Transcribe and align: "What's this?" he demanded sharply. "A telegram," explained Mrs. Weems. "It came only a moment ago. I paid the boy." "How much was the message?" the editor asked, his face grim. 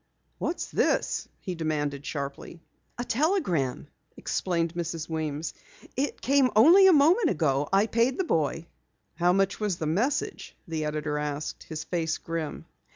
"What's 0.39 0.65
this?" 0.71 1.27
he 1.41 1.53
demanded 1.53 2.07
sharply. 2.07 2.59
"A 2.97 3.03
telegram," 3.05 3.87
explained 4.17 4.73
Mrs. 4.73 5.07
Weems. 5.07 5.53
"It 5.95 6.21
came 6.21 6.49
only 6.55 6.87
a 6.87 6.91
moment 6.91 7.29
ago. 7.29 7.69
I 7.71 7.85
paid 7.85 8.17
the 8.17 8.23
boy." 8.23 8.65
"How 9.13 9.31
much 9.31 9.59
was 9.59 9.77
the 9.77 9.85
message?" 9.85 10.57
the 10.67 10.85
editor 10.85 11.19
asked, 11.19 11.65
his 11.65 11.83
face 11.83 12.17
grim. 12.17 12.65